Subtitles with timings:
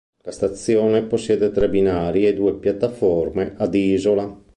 [0.23, 4.35] La stazione possiede tre binari e due piattaforme ad isola.